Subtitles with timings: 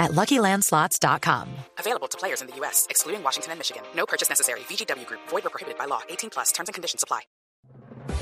[0.00, 1.48] at LuckyLandSlots.com.
[1.78, 3.84] Available to players in the U.S., excluding Washington and Michigan.
[3.94, 4.60] No purchase necessary.
[4.68, 5.20] VGW Group.
[5.28, 6.00] Void or prohibited by law.
[6.08, 6.50] 18 plus.
[6.50, 7.20] Terms and conditions apply.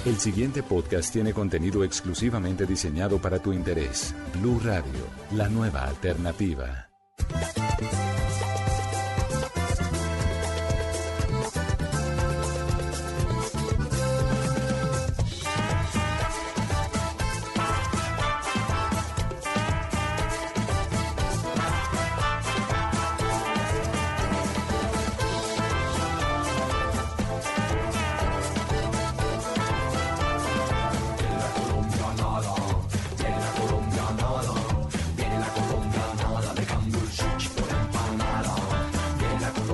[0.05, 4.15] El siguiente podcast tiene contenido exclusivamente diseñado para tu interés.
[4.35, 6.89] Blue Radio, la nueva alternativa.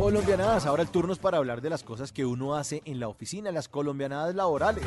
[0.04, 3.08] Colombianadas, ahora el turno es para hablar de las cosas que uno hace en la
[3.08, 4.84] oficina, las colombianadas laborales.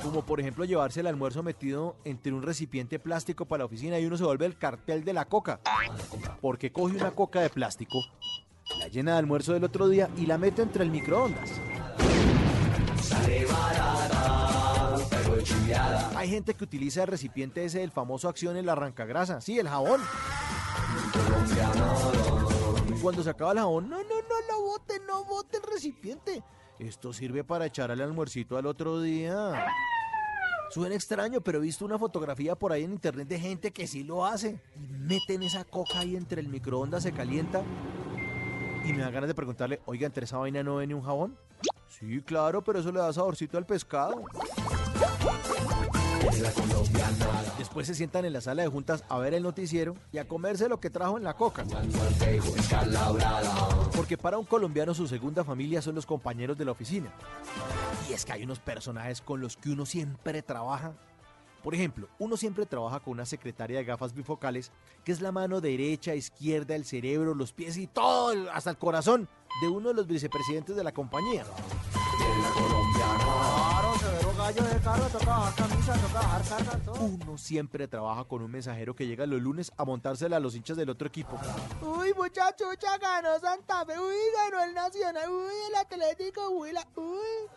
[0.00, 4.06] Como por ejemplo llevarse el almuerzo metido entre un recipiente plástico para la oficina y
[4.06, 5.58] uno se vuelve el cartel de la coca.
[6.40, 7.98] Porque coge una coca de plástico,
[8.78, 11.50] la llena de almuerzo del otro día y la mete entre el microondas.
[16.18, 20.00] Hay gente que utiliza el recipiente ese del famoso acción el arrancagrasa, sí, el jabón.
[23.00, 26.42] Cuando se acaba el jabón, no, no, no lo bote, no bote el recipiente.
[26.80, 29.64] Esto sirve para echar al almuercito al otro día.
[30.70, 34.02] Suena extraño, pero he visto una fotografía por ahí en internet de gente que sí
[34.02, 34.60] lo hace.
[34.74, 37.62] Y meten esa coca ahí entre el microondas, se calienta.
[38.84, 41.38] Y me da ganas de preguntarle, oiga, ¿entre esa vaina no viene un jabón?
[41.86, 44.24] Sí, claro, pero eso le da saborcito al pescado.
[47.58, 50.68] Después se sientan en la sala de juntas a ver el noticiero y a comerse
[50.68, 51.64] lo que trajo en la coca.
[53.94, 57.12] Porque para un colombiano su segunda familia son los compañeros de la oficina.
[58.08, 60.92] Y es que hay unos personajes con los que uno siempre trabaja.
[61.62, 64.70] Por ejemplo, uno siempre trabaja con una secretaria de gafas bifocales,
[65.04, 69.28] que es la mano derecha, izquierda, el cerebro, los pies y todo, hasta el corazón
[69.60, 71.44] de uno de los vicepresidentes de la compañía.
[77.00, 80.76] Uno siempre trabaja con un mensajero que llega los lunes a montársela a los hinchas
[80.76, 81.38] del otro equipo.
[81.82, 86.86] Uy, muchacho, ya ganó Santa Fe, uy, ganó el Nacional, uy, el Atlético, uy, la,
[86.96, 87.48] uy.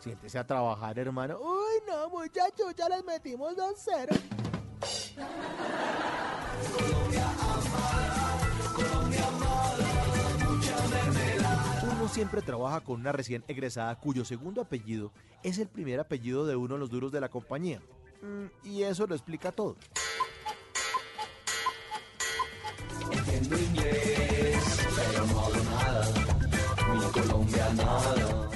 [0.00, 1.38] Siéntese a trabajar, hermano.
[1.40, 4.20] Uy, no, muchacho, ya les metimos 2-0.
[12.14, 15.10] Siempre trabaja con una recién egresada cuyo segundo apellido
[15.42, 17.80] es el primer apellido de uno de los duros de la compañía.
[18.22, 19.74] Mm, y eso lo explica todo.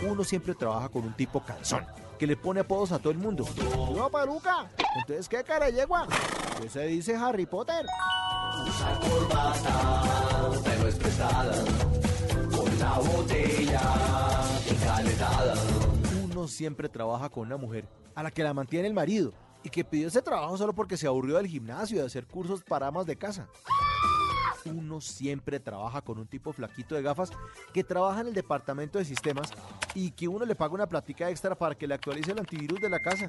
[0.09, 1.85] Uno siempre trabaja con un tipo calzón,
[2.17, 3.45] que le pone apodos a todo el mundo.
[3.97, 4.71] No, peluca.
[5.01, 6.07] Entonces, ¿qué cara yegua?
[6.63, 7.87] ¿Qué se dice Harry Potter?
[16.25, 19.33] Uno siempre trabaja con una mujer a la que la mantiene el marido
[19.63, 22.89] y que pidió ese trabajo solo porque se aburrió del gimnasio de hacer cursos para
[22.89, 23.49] amas de casa.
[24.65, 27.31] Uno siempre trabaja con un tipo flaquito de gafas
[27.73, 29.51] que trabaja en el departamento de sistemas
[29.95, 32.91] y que uno le paga una plática extra para que le actualice el antivirus de
[32.91, 33.29] la casa.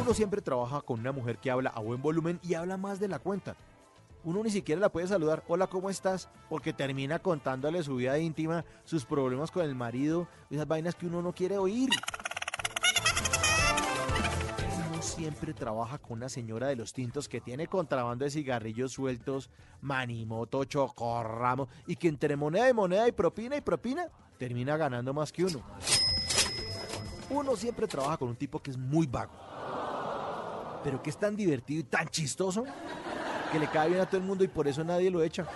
[0.00, 3.08] Uno siempre trabaja con una mujer que habla a buen volumen y habla más de
[3.08, 3.56] la cuenta.
[4.26, 6.28] Uno ni siquiera la puede saludar, hola, ¿cómo estás?
[6.48, 11.22] Porque termina contándole su vida íntima, sus problemas con el marido, esas vainas que uno
[11.22, 11.88] no quiere oír.
[14.90, 19.48] Uno siempre trabaja con una señora de los tintos que tiene contrabando de cigarrillos sueltos,
[19.80, 24.08] manimoto, chocorramo, y que entre moneda y moneda y propina y propina,
[24.40, 25.62] termina ganando más que uno.
[27.30, 29.34] Uno siempre trabaja con un tipo que es muy vago,
[30.82, 32.64] pero que es tan divertido y tan chistoso
[33.50, 35.46] que le cae bien a todo el mundo y por eso nadie lo echa.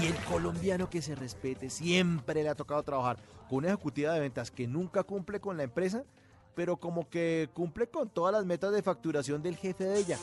[0.00, 3.16] Y el colombiano que se respete siempre le ha tocado trabajar
[3.48, 6.04] con una ejecutiva de ventas que nunca cumple con la empresa,
[6.54, 10.18] pero como que cumple con todas las metas de facturación del jefe de ella.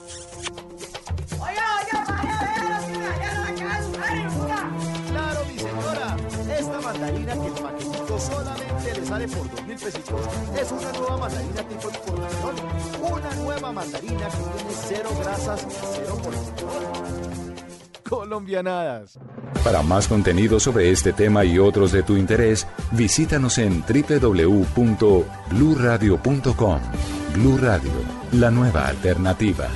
[5.07, 6.17] Claro, mi señora.
[6.57, 8.70] Esta mandarina que el paquetito solamente
[9.11, 10.21] sale por dos mil pesitos.
[10.59, 12.55] Es una nueva mandarina tipo exportación.
[13.11, 16.71] Una nueva mandarina que tiene cero grasas, cero colesterol.
[18.07, 19.19] Colombianadas.
[19.65, 26.79] Para más contenido sobre este tema y otros de tu interés, visítanos en www.bluradio.com.
[27.33, 27.91] Blu Radio,
[28.31, 29.67] la nueva alternativa.